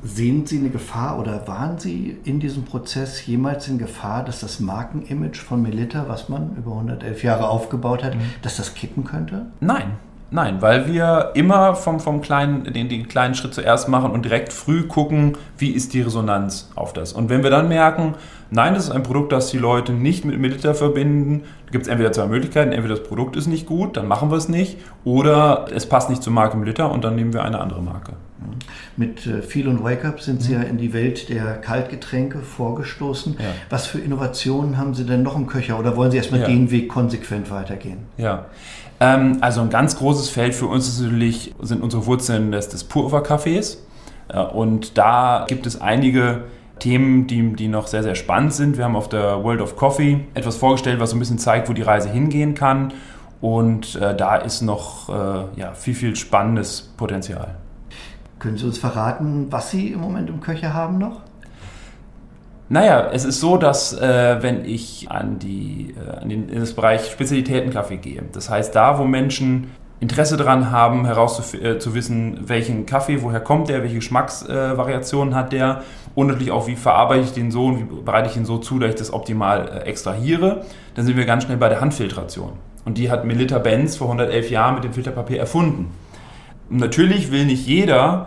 [0.00, 4.60] Sehen Sie eine Gefahr oder waren Sie in diesem Prozess jemals in Gefahr, dass das
[4.60, 8.20] Markenimage von Melita, was man über 111 Jahre aufgebaut hat, mhm.
[8.42, 9.46] dass das kippen könnte?
[9.58, 9.96] Nein,
[10.30, 14.52] Nein, weil wir immer vom, vom kleinen, den, den kleinen Schritt zuerst machen und direkt
[14.52, 17.14] früh gucken, wie ist die Resonanz auf das.
[17.14, 18.14] Und wenn wir dann merken,
[18.50, 22.12] nein, das ist ein Produkt, das die Leute nicht mit Milita verbinden, gibt es entweder
[22.12, 25.88] zwei Möglichkeiten, entweder das Produkt ist nicht gut, dann machen wir es nicht, oder es
[25.88, 28.12] passt nicht zur Marke Milita und dann nehmen wir eine andere Marke.
[28.96, 30.62] Mit äh, Feel und Wake Up sind Sie mhm.
[30.62, 33.36] ja in die Welt der Kaltgetränke vorgestoßen.
[33.38, 33.44] Ja.
[33.70, 36.46] Was für Innovationen haben Sie denn noch im Köcher oder wollen Sie erstmal ja.
[36.46, 37.98] den Weg konsequent weitergehen?
[38.16, 38.46] Ja,
[39.00, 42.88] ähm, also ein ganz großes Feld für uns ist natürlich, sind unsere Wurzeln des, des
[42.88, 43.78] Pulvercafés.
[44.28, 46.44] Äh, und da gibt es einige
[46.78, 48.76] Themen, die, die noch sehr, sehr spannend sind.
[48.76, 51.72] Wir haben auf der World of Coffee etwas vorgestellt, was so ein bisschen zeigt, wo
[51.72, 52.92] die Reise hingehen kann.
[53.40, 57.56] Und äh, da ist noch äh, ja, viel, viel spannendes Potenzial.
[58.38, 61.20] Können Sie uns verraten, was Sie im Moment im Köcher haben noch?
[62.68, 66.74] Naja, es ist so, dass äh, wenn ich an, die, äh, an den, in das
[66.74, 69.70] Bereich Spezialitätenkaffee gehe, das heißt da, wo Menschen
[70.00, 75.82] Interesse daran haben, herauszuwissen, äh, welchen Kaffee, woher kommt der, welche Geschmacksvariationen äh, hat der
[76.14, 78.78] und natürlich auch, wie verarbeite ich den so und wie bereite ich ihn so zu,
[78.78, 82.52] dass ich das optimal äh, extrahiere, dann sind wir ganz schnell bei der Handfiltration.
[82.84, 85.90] Und die hat Melita Benz vor 111 Jahren mit dem Filterpapier erfunden.
[86.70, 88.26] Natürlich will nicht jeder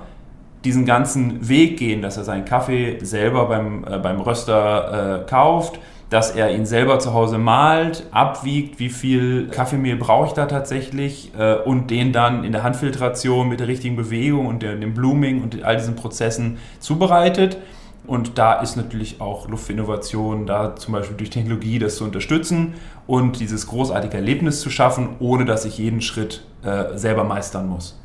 [0.63, 5.79] diesen ganzen Weg gehen, dass er seinen Kaffee selber beim, äh, beim Röster äh, kauft,
[6.09, 11.31] dass er ihn selber zu Hause malt, abwiegt, wie viel Kaffeemehl brauche ich da tatsächlich
[11.37, 15.41] äh, und den dann in der Handfiltration mit der richtigen Bewegung und der, dem Blooming
[15.41, 17.57] und all diesen Prozessen zubereitet.
[18.05, 22.03] Und da ist natürlich auch Luft für Innovation, da zum Beispiel durch Technologie das zu
[22.03, 22.73] unterstützen
[23.07, 28.00] und dieses großartige Erlebnis zu schaffen, ohne dass ich jeden Schritt äh, selber meistern muss.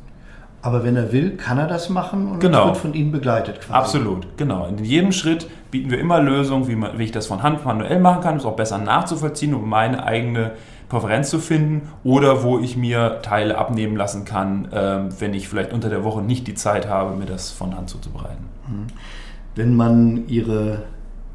[0.61, 2.67] Aber wenn er will, kann er das machen und genau.
[2.67, 3.73] wird von Ihnen begleitet quasi.
[3.73, 4.65] Absolut, genau.
[4.65, 7.99] In jedem Schritt bieten wir immer Lösungen, wie, man, wie ich das von Hand manuell
[7.99, 10.51] machen kann, um es auch besser nachzuvollziehen, um meine eigene
[10.89, 15.73] Präferenz zu finden oder wo ich mir Teile abnehmen lassen kann, äh, wenn ich vielleicht
[15.73, 18.45] unter der Woche nicht die Zeit habe, mir das von Hand zuzubereiten.
[18.67, 18.87] Mhm.
[19.55, 20.83] Wenn man Ihre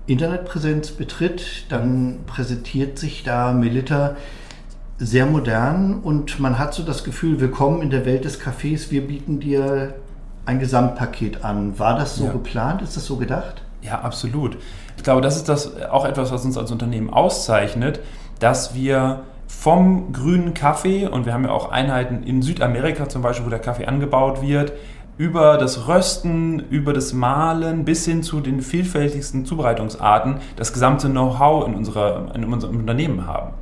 [0.07, 4.17] Internetpräsenz betritt, dann präsentiert sich da Melita
[5.05, 9.05] sehr modern und man hat so das Gefühl, willkommen in der Welt des Cafés, wir
[9.05, 9.95] bieten dir
[10.47, 11.77] ein Gesamtpaket an.
[11.79, 12.33] War das so ja.
[12.33, 12.83] geplant?
[12.83, 13.62] Ist das so gedacht?
[13.83, 14.57] Ja, absolut.
[14.97, 17.99] Ich glaube, das ist das auch etwas, was uns als Unternehmen auszeichnet,
[18.38, 23.45] dass wir vom grünen Kaffee, und wir haben ja auch Einheiten in Südamerika zum Beispiel,
[23.47, 24.73] wo der Kaffee angebaut wird,
[25.19, 31.67] über das Rösten, über das Mahlen bis hin zu den vielfältigsten Zubereitungsarten das gesamte Know-how
[31.67, 33.53] in, in unserem Unternehmen haben.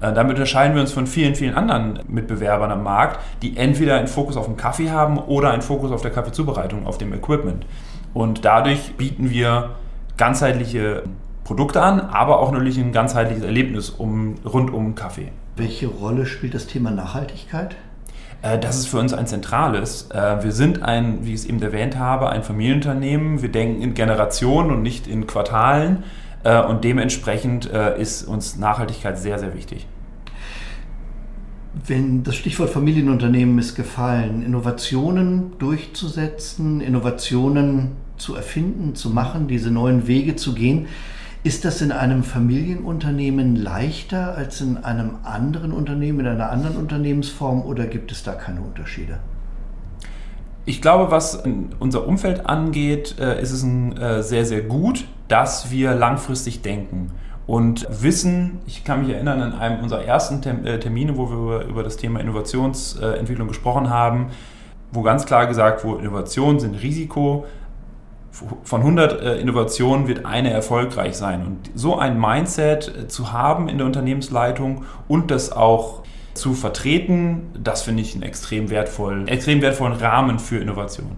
[0.00, 4.08] Äh, damit unterscheiden wir uns von vielen, vielen anderen Mitbewerbern am Markt, die entweder einen
[4.08, 7.66] Fokus auf den Kaffee haben oder einen Fokus auf der Kaffeezubereitung, auf dem Equipment.
[8.14, 9.70] Und dadurch bieten wir
[10.16, 11.04] ganzheitliche
[11.44, 15.32] Produkte an, aber auch natürlich ein ganzheitliches Erlebnis um, rund um Kaffee.
[15.56, 17.76] Welche Rolle spielt das Thema Nachhaltigkeit?
[18.42, 20.10] Äh, das ist für uns ein zentrales.
[20.10, 23.42] Äh, wir sind ein, wie ich es eben erwähnt habe, ein Familienunternehmen.
[23.42, 26.04] Wir denken in Generationen und nicht in Quartalen.
[26.42, 29.86] Und dementsprechend ist uns Nachhaltigkeit sehr, sehr wichtig.
[31.72, 40.08] Wenn das Stichwort Familienunternehmen ist gefallen, Innovationen durchzusetzen, Innovationen zu erfinden, zu machen, diese neuen
[40.08, 40.88] Wege zu gehen,
[41.42, 47.62] ist das in einem Familienunternehmen leichter als in einem anderen Unternehmen, in einer anderen Unternehmensform
[47.62, 49.20] oder gibt es da keine Unterschiede?
[50.66, 51.42] Ich glaube, was
[51.78, 57.12] unser Umfeld angeht, äh, ist es äh, sehr, sehr gut, dass wir langfristig denken
[57.50, 61.82] und wissen, ich kann mich erinnern an einem unserer ersten äh, Termine, wo wir über
[61.82, 64.28] das Thema Innovationsentwicklung gesprochen haben,
[64.92, 67.46] wo ganz klar gesagt wurde, Innovationen sind Risiko.
[68.62, 71.44] Von 100 Innovationen wird eine erfolgreich sein.
[71.44, 77.82] Und so ein Mindset zu haben in der Unternehmensleitung und das auch zu vertreten, das
[77.82, 81.16] finde ich einen extrem wertvollen, extrem wertvollen Rahmen für Innovation.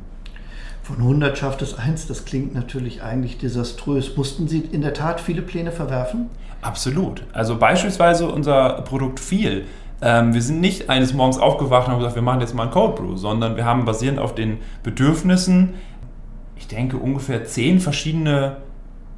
[0.82, 4.16] Von 100 schafft es eins, das klingt natürlich eigentlich desaströs.
[4.16, 6.28] Mussten Sie in der Tat viele Pläne verwerfen?
[6.60, 7.24] Absolut.
[7.32, 9.64] Also beispielsweise unser Produkt viel.
[10.00, 12.72] Ähm, wir sind nicht eines Morgens aufgewacht und haben gesagt, wir machen jetzt mal ein
[12.72, 15.74] Code Brew, sondern wir haben basierend auf den Bedürfnissen,
[16.56, 18.56] ich denke, ungefähr zehn verschiedene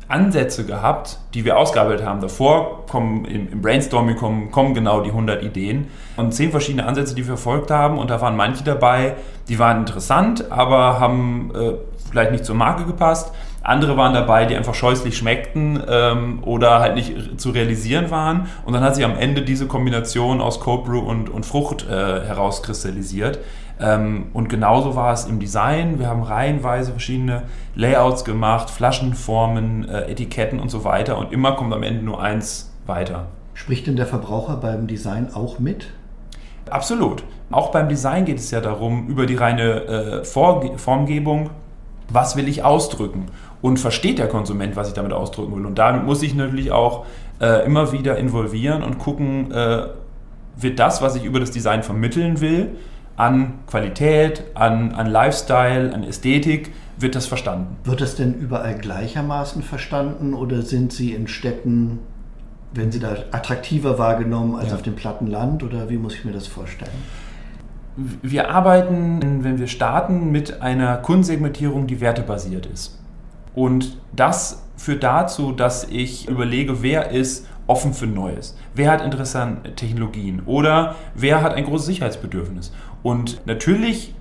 [0.09, 2.21] Ansätze gehabt, die wir ausgearbeitet haben.
[2.21, 7.23] Davor kommen im, Brainstorming kommen, kommen, genau die 100 Ideen und zehn verschiedene Ansätze, die
[7.23, 7.99] wir verfolgt haben.
[7.99, 9.17] Und da waren manche dabei,
[9.49, 11.75] die waren interessant, aber haben äh,
[12.15, 13.33] vielleicht nicht zur Marke gepasst.
[13.65, 18.47] Andere waren dabei, die einfach scheußlich schmeckten ähm, oder halt nicht zu realisieren waren.
[18.65, 21.93] Und dann hat sich am Ende diese Kombination aus Cold Brew und, und Frucht äh,
[21.93, 23.41] herauskristallisiert.
[23.81, 25.99] Ähm, und genauso war es im Design.
[25.99, 27.43] Wir haben reihenweise verschiedene
[27.75, 31.19] Layouts gemacht, Flaschenformen, äh, Etiketten und so weiter.
[31.19, 33.27] Und immer kommt am Ende nur eins weiter.
[33.55, 35.89] Spricht denn der Verbraucher beim Design auch mit?
[36.71, 37.25] Absolut.
[37.51, 41.51] Auch beim Design geht es ja darum, über die reine äh, Formgebung,
[42.09, 43.27] was will ich ausdrücken?
[43.63, 45.65] Und versteht der Konsument, was ich damit ausdrücken will?
[45.65, 47.07] Und damit muss ich natürlich auch
[47.41, 49.87] äh, immer wieder involvieren und gucken, äh,
[50.57, 52.77] wird das, was ich über das Design vermitteln will,
[53.17, 57.77] an Qualität, an, an Lifestyle, an Ästhetik, wird das verstanden.
[57.85, 62.01] Wird das denn überall gleichermaßen verstanden oder sind Sie in Städten,
[62.73, 64.75] werden Sie da attraktiver wahrgenommen als ja.
[64.75, 66.91] auf dem platten Land oder wie muss ich mir das vorstellen?
[67.97, 72.99] Wir arbeiten, wenn wir starten, mit einer Kundensegmentierung, die wertebasiert ist.
[73.55, 78.57] Und das führt dazu, dass ich überlege, wer ist offen für Neues?
[78.75, 80.43] Wer hat interessante Technologien?
[80.45, 82.73] Oder wer hat ein großes Sicherheitsbedürfnis?
[83.03, 84.15] Und natürlich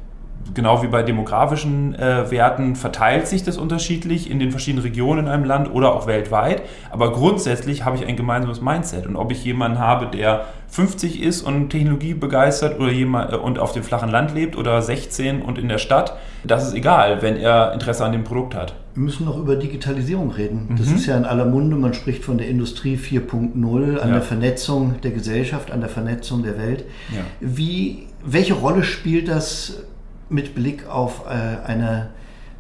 [0.54, 5.32] genau wie bei demografischen äh, Werten verteilt sich das unterschiedlich in den verschiedenen Regionen in
[5.32, 6.64] einem Land oder auch weltweit.
[6.92, 9.08] Aber grundsätzlich habe ich ein gemeinsames Mindset.
[9.08, 13.60] Und ob ich jemanden habe, der 50 ist und Technologie begeistert oder jemand äh, und
[13.60, 17.38] auf dem flachen Land lebt oder 16 und in der Stadt, das ist egal, wenn
[17.38, 18.74] er Interesse an dem Produkt hat.
[18.96, 20.76] Wir müssen noch über Digitalisierung reden.
[20.78, 20.96] Das mhm.
[20.96, 21.76] ist ja in aller Munde.
[21.76, 24.14] Man spricht von der Industrie 4.0, an ja.
[24.14, 26.86] der Vernetzung der Gesellschaft, an der Vernetzung der Welt.
[27.12, 27.22] Ja.
[27.40, 29.84] Wie, welche Rolle spielt das
[30.30, 32.10] mit Blick auf äh, eine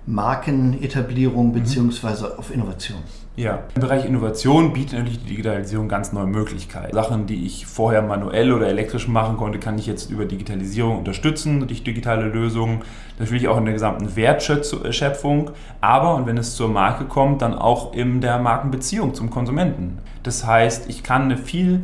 [0.06, 1.54] Markenetablierung mhm.
[1.54, 2.99] beziehungsweise auf Innovation?
[3.36, 6.93] Ja, im Bereich Innovation bietet natürlich die Digitalisierung ganz neue Möglichkeiten.
[6.93, 11.65] Sachen, die ich vorher manuell oder elektrisch machen konnte, kann ich jetzt über Digitalisierung unterstützen,
[11.65, 12.84] durch digitale Lösungen.
[13.17, 15.49] Natürlich auch in der gesamten Wertschöpfung,
[15.82, 19.97] aber, und wenn es zur Marke kommt, dann auch in der Markenbeziehung zum Konsumenten.
[20.21, 21.82] Das heißt, ich kann eine viel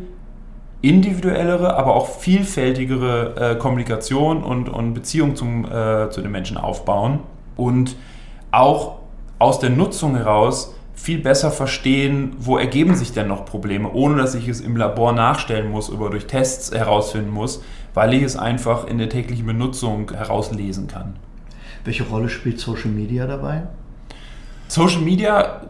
[0.81, 7.19] individuellere, aber auch vielfältigere äh, Kommunikation und, und Beziehung zum, äh, zu den Menschen aufbauen
[7.57, 7.95] und
[8.51, 8.99] auch
[9.39, 14.35] aus der Nutzung heraus viel besser verstehen, wo ergeben sich denn noch Probleme, ohne dass
[14.35, 17.63] ich es im Labor nachstellen muss oder durch Tests herausfinden muss,
[17.93, 21.15] weil ich es einfach in der täglichen Benutzung herauslesen kann.
[21.85, 23.63] Welche Rolle spielt Social Media dabei?
[24.67, 25.61] Social Media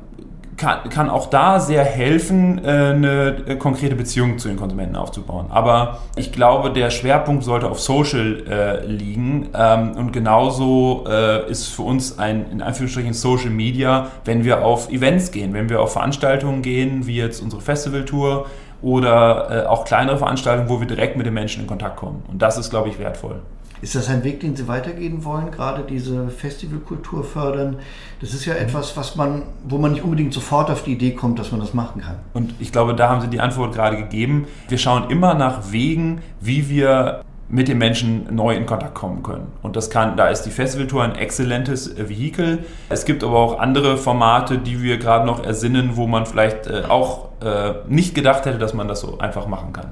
[0.60, 5.48] kann, kann auch da sehr helfen, äh, eine äh, konkrete Beziehung zu den Konsumenten aufzubauen.
[5.50, 9.50] Aber ich glaube, der Schwerpunkt sollte auf Social äh, liegen.
[9.56, 14.92] Ähm, und genauso äh, ist für uns ein, in Anführungsstrichen, Social Media, wenn wir auf
[14.92, 18.46] Events gehen, wenn wir auf Veranstaltungen gehen, wie jetzt unsere Festivaltour
[18.82, 22.24] oder äh, auch kleinere Veranstaltungen, wo wir direkt mit den Menschen in Kontakt kommen.
[22.30, 23.42] Und das ist, glaube ich, wertvoll.
[23.82, 27.78] Ist das ein Weg, den Sie weitergehen wollen, gerade diese Festivalkultur fördern?
[28.20, 28.62] Das ist ja mhm.
[28.62, 31.74] etwas, was man, wo man nicht unbedingt sofort auf die Idee kommt, dass man das
[31.74, 32.16] machen kann.
[32.34, 34.48] Und ich glaube, da haben Sie die Antwort gerade gegeben.
[34.68, 39.48] Wir schauen immer nach Wegen, wie wir mit den Menschen neu in Kontakt kommen können.
[39.64, 42.66] Und das kann, da ist die Festivaltour ein exzellentes Vehikel.
[42.90, 46.84] Es gibt aber auch andere Formate, die wir gerade noch ersinnen, wo man vielleicht äh,
[46.88, 49.88] auch äh, nicht gedacht hätte, dass man das so einfach machen kann.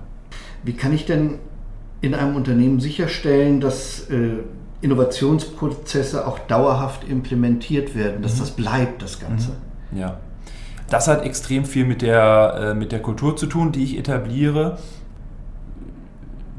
[0.63, 1.39] Wie kann ich denn
[2.01, 4.43] in einem Unternehmen sicherstellen, dass äh,
[4.81, 8.39] Innovationsprozesse auch dauerhaft implementiert werden, dass mhm.
[8.39, 9.51] das bleibt, das Ganze.
[9.91, 9.99] Mhm.
[9.99, 10.17] Ja.
[10.89, 14.77] Das hat extrem viel mit der, äh, mit der Kultur zu tun, die ich etabliere.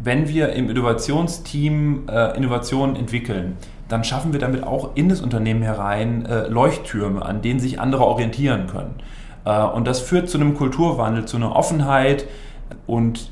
[0.03, 3.57] Wenn wir im Innovationsteam äh, Innovationen entwickeln,
[3.89, 8.05] dann schaffen wir damit auch in das Unternehmen herein äh, Leuchttürme, an denen sich andere
[8.05, 8.97] orientieren können.
[9.45, 12.27] Äh, und das führt zu einem Kulturwandel, zu einer Offenheit
[12.87, 13.31] und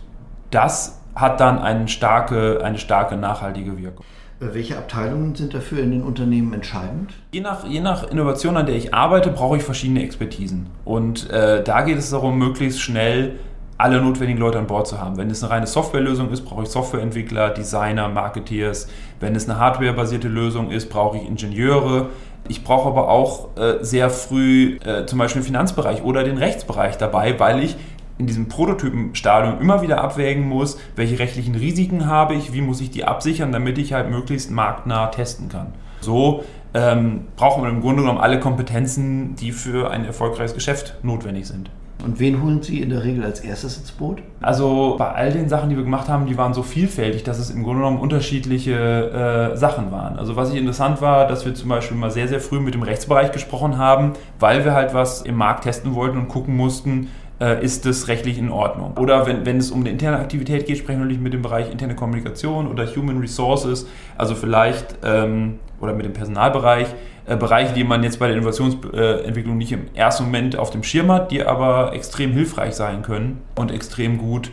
[0.51, 4.05] das hat dann eine starke, eine starke nachhaltige Wirkung.
[4.39, 7.15] Welche Abteilungen sind dafür in den Unternehmen entscheidend?
[7.33, 10.67] Je nach, je nach Innovation, an der ich arbeite, brauche ich verschiedene Expertisen.
[10.85, 13.37] Und äh, da geht es darum, möglichst schnell
[13.79, 15.17] alle notwendigen Leute an Bord zu haben.
[15.17, 18.89] Wenn es eine reine Softwarelösung ist, brauche ich Softwareentwickler, Designer, Marketeers.
[19.21, 22.11] Wenn es eine hardwarebasierte Lösung ist, brauche ich Ingenieure.
[22.49, 26.97] Ich brauche aber auch äh, sehr früh äh, zum Beispiel den Finanzbereich oder den Rechtsbereich
[26.97, 27.77] dabei, weil ich
[28.19, 32.91] in diesem Prototypenstadium immer wieder abwägen muss, welche rechtlichen Risiken habe ich, wie muss ich
[32.91, 35.75] die absichern, damit ich halt möglichst marktnah testen kann.
[36.01, 41.47] So ähm, braucht man im Grunde genommen alle Kompetenzen, die für ein erfolgreiches Geschäft notwendig
[41.47, 41.71] sind.
[42.05, 44.23] Und wen holen Sie in der Regel als erstes ins Boot?
[44.41, 47.51] Also bei all den Sachen, die wir gemacht haben, die waren so vielfältig, dass es
[47.51, 50.19] im Grunde genommen unterschiedliche äh, Sachen waren.
[50.19, 52.83] Also was ich interessant war, dass wir zum Beispiel mal sehr, sehr früh mit dem
[52.83, 57.09] Rechtsbereich gesprochen haben, weil wir halt was im Markt testen wollten und gucken mussten,
[57.41, 58.95] äh, ist das rechtlich in Ordnung.
[58.99, 61.71] Oder wenn, wenn es um eine interne Aktivität geht, sprechen wir natürlich mit dem Bereich
[61.71, 66.89] interne Kommunikation oder Human Resources, also vielleicht, ähm, oder mit dem Personalbereich,
[67.27, 71.11] äh, Bereiche, die man jetzt bei der Innovationsentwicklung nicht im ersten Moment auf dem Schirm
[71.11, 74.51] hat, die aber extrem hilfreich sein können und extrem gut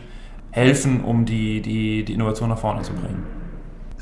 [0.50, 3.43] helfen, um die, die, die Innovation nach vorne zu bringen.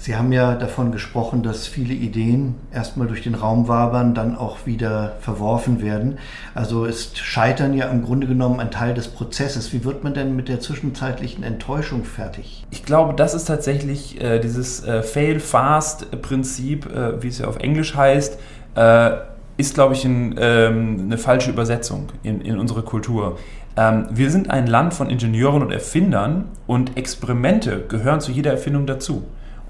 [0.02, 4.66] Sie haben ja davon gesprochen, dass viele Ideen erstmal durch den Raum wabern, dann auch
[4.66, 6.18] wieder verworfen werden.
[6.56, 9.72] Also ist Scheitern ja im Grunde genommen ein Teil des Prozesses.
[9.72, 12.66] Wie wird man denn mit der zwischenzeitlichen Enttäuschung fertig?
[12.72, 17.94] Ich glaube, das ist tatsächlich äh, dieses äh, Fail-Fast-Prinzip, äh, wie es ja auf Englisch
[17.94, 18.40] heißt,
[18.74, 19.10] äh,
[19.56, 23.38] ist, glaube ich, ein, ähm, eine falsche Übersetzung in, in unsere Kultur.
[23.76, 28.88] Ähm, wir sind ein Land von Ingenieuren und Erfindern und Experimente gehören zu jeder Erfindung
[28.88, 29.22] dazu.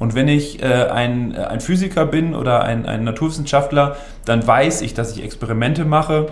[0.02, 4.82] Und wenn ich äh, ein, äh, ein Physiker bin oder ein, ein Naturwissenschaftler, dann weiß
[4.82, 6.26] ich, dass ich Experimente mache,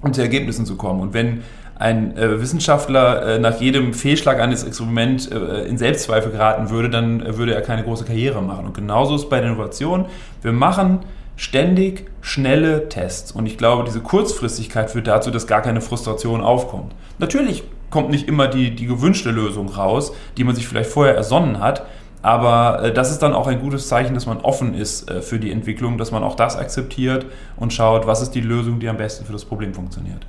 [0.00, 1.02] um zu Ergebnissen zu kommen.
[1.02, 1.42] Und wenn
[1.78, 5.36] ein äh, Wissenschaftler äh, nach jedem Fehlschlag eines Experiments äh,
[5.68, 8.64] in Selbstzweifel geraten würde, dann äh, würde er keine große Karriere machen.
[8.64, 10.06] Und genauso ist bei der Innovation.
[10.40, 11.00] Wir machen
[11.36, 13.30] ständig schnelle Tests.
[13.30, 16.94] Und ich glaube, diese Kurzfristigkeit führt dazu, dass gar keine Frustration aufkommt.
[17.18, 21.60] Natürlich kommt nicht immer die, die gewünschte Lösung raus, die man sich vielleicht vorher ersonnen
[21.60, 21.84] hat.
[22.22, 25.38] Aber äh, das ist dann auch ein gutes Zeichen, dass man offen ist äh, für
[25.38, 28.96] die Entwicklung, dass man auch das akzeptiert und schaut, was ist die Lösung, die am
[28.96, 30.24] besten für das Problem funktioniert.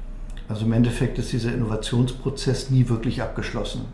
[0.49, 3.85] Also im Endeffekt ist dieser Innovationsprozess nie wirklich abgeschlossen.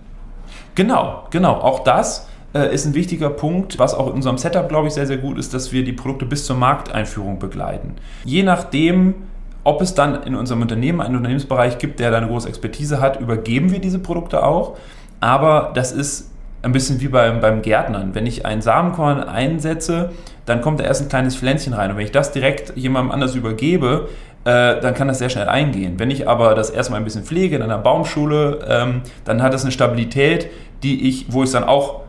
[0.75, 1.53] Genau, genau.
[1.55, 5.05] Auch das äh, ist ein wichtiger Punkt, was auch in unserem Setup, glaube ich, sehr,
[5.05, 7.95] sehr gut ist, dass wir die Produkte bis zur Markteinführung begleiten.
[8.23, 9.15] Je nachdem,
[9.63, 13.19] ob es dann in unserem Unternehmen einen Unternehmensbereich gibt, der da eine große Expertise hat,
[13.19, 14.77] übergeben wir diese Produkte auch.
[15.19, 18.13] Aber das ist ein bisschen wie beim, beim Gärtnern.
[18.13, 20.11] Wenn ich ein Samenkorn einsetze,
[20.45, 21.91] dann kommt da erst ein kleines Pflänzchen rein.
[21.91, 24.09] Und wenn ich das direkt jemandem anders übergebe,
[24.45, 25.95] äh, dann kann das sehr schnell eingehen.
[25.97, 29.63] Wenn ich aber das erstmal ein bisschen pflege in einer Baumschule, ähm, dann hat das
[29.63, 30.49] eine Stabilität,
[30.83, 32.01] die ich, wo ich dann auch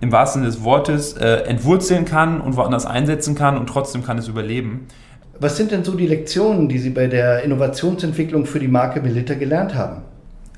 [0.00, 4.18] im wahrsten Sinne des Wortes äh, entwurzeln kann und woanders einsetzen kann und trotzdem kann
[4.18, 4.86] es überleben.
[5.40, 9.34] Was sind denn so die Lektionen, die Sie bei der Innovationsentwicklung für die Marke Melitta
[9.34, 10.02] gelernt haben?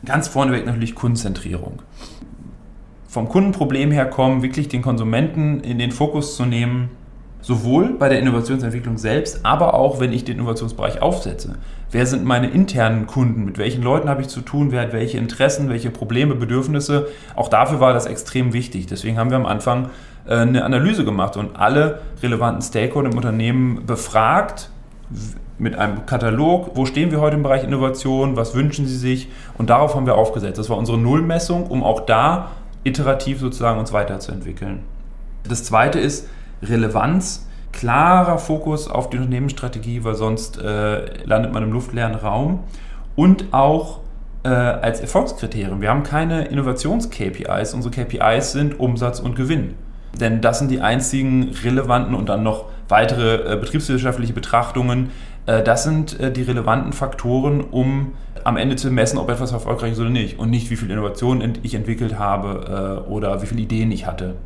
[0.07, 1.83] Ganz vorneweg natürlich Konzentrierung
[3.11, 6.91] vom Kundenproblem her kommen, wirklich den Konsumenten in den Fokus zu nehmen,
[7.41, 11.57] sowohl bei der Innovationsentwicklung selbst, aber auch wenn ich den Innovationsbereich aufsetze.
[11.91, 13.45] Wer sind meine internen Kunden?
[13.45, 14.71] Mit welchen Leuten habe ich zu tun?
[14.71, 17.09] Wer hat welche Interessen, welche Probleme, Bedürfnisse?
[17.35, 18.87] Auch dafür war das extrem wichtig.
[18.87, 19.91] Deswegen haben wir am Anfang
[20.29, 24.71] äh, eine Analyse gemacht und alle relevanten Stakeholder im Unternehmen befragt
[25.59, 29.69] mit einem Katalog, wo stehen wir heute im Bereich Innovation, was wünschen Sie sich und
[29.69, 30.59] darauf haben wir aufgesetzt.
[30.59, 32.53] Das war unsere Nullmessung, um auch da
[32.85, 34.81] iterativ sozusagen uns weiterzuentwickeln.
[35.49, 36.29] Das zweite ist
[36.63, 42.61] Relevanz, klarer Fokus auf die Unternehmensstrategie, weil sonst äh, landet man im luftleeren Raum
[43.17, 44.01] und auch
[44.43, 45.81] äh, als Erfolgskriterium.
[45.81, 49.75] Wir haben keine Innovations-KPIs, unsere KPIs sind Umsatz und Gewinn.
[50.19, 55.11] Denn das sind die einzigen relevanten und dann noch weitere äh, betriebswirtschaftliche Betrachtungen.
[55.47, 59.93] Äh, das sind äh, die relevanten Faktoren, um am Ende zu messen, ob etwas erfolgreich
[59.93, 60.39] ist oder nicht.
[60.39, 64.37] Und nicht, wie viel Innovation ich entwickelt habe äh, oder wie viele Ideen ich hatte.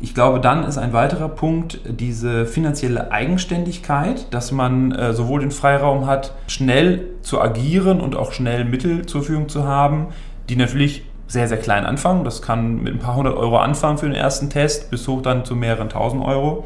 [0.00, 5.52] Ich glaube, dann ist ein weiterer Punkt diese finanzielle Eigenständigkeit, dass man äh, sowohl den
[5.52, 10.08] Freiraum hat, schnell zu agieren und auch schnell Mittel zur Verfügung zu haben,
[10.48, 12.24] die natürlich sehr, sehr klein anfangen.
[12.24, 15.44] Das kann mit ein paar hundert Euro anfangen für den ersten Test, bis hoch dann
[15.44, 16.64] zu mehreren tausend Euro.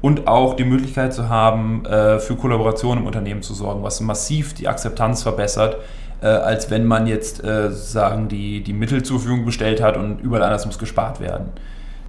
[0.00, 4.54] Und auch die Möglichkeit zu haben, äh, für Kollaboration im Unternehmen zu sorgen, was massiv
[4.54, 5.76] die Akzeptanz verbessert,
[6.20, 10.20] äh, als wenn man jetzt äh, sagen die, die Mittel zur Verfügung gestellt hat und
[10.20, 11.48] überall anders muss gespart werden.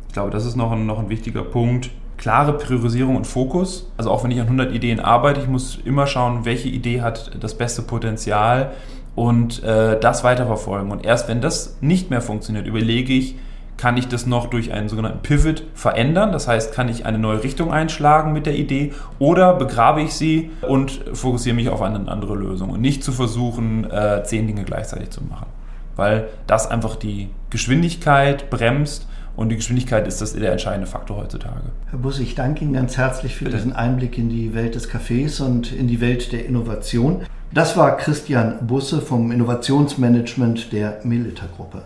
[0.07, 1.91] Ich glaube, das ist noch ein, noch ein wichtiger Punkt.
[2.17, 3.89] Klare Priorisierung und Fokus.
[3.97, 7.31] Also auch wenn ich an 100 Ideen arbeite, ich muss immer schauen, welche Idee hat
[7.39, 8.71] das beste Potenzial
[9.15, 10.91] und äh, das weiterverfolgen.
[10.91, 13.35] Und erst wenn das nicht mehr funktioniert, überlege ich,
[13.79, 16.33] kann ich das noch durch einen sogenannten Pivot verändern.
[16.33, 20.51] Das heißt, kann ich eine neue Richtung einschlagen mit der Idee oder begrabe ich sie
[20.67, 25.11] und fokussiere mich auf eine andere Lösung und nicht zu versuchen, äh, zehn Dinge gleichzeitig
[25.11, 25.47] zu machen.
[25.95, 31.61] Weil das einfach die Geschwindigkeit bremst und die Geschwindigkeit ist das der entscheidende Faktor heutzutage.
[31.89, 33.55] Herr Bus, ich danke Ihnen ganz herzlich für Bitte.
[33.55, 37.21] diesen Einblick in die Welt des Cafés und in die Welt der Innovation.
[37.51, 41.81] Das war Christian Busse vom Innovationsmanagement der Milita Gruppe.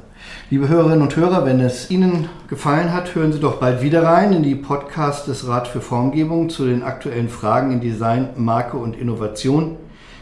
[0.49, 4.33] Liebe Hörerinnen und Hörer, wenn es Ihnen gefallen hat, hören Sie doch bald wieder rein
[4.33, 8.97] in die Podcast des Rat für Formgebung zu den aktuellen Fragen in Design, Marke und
[8.97, 9.77] Innovation.